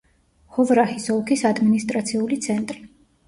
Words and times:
ჰოვრაჰის 0.55 1.03
ოლქის 1.15 1.45
ადმინისტრაციული 1.51 2.39
ცენტრი. 2.47 2.81